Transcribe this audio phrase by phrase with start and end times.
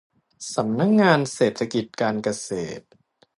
[0.53, 2.83] สำนักงานเศรษฐกิจการเกษตร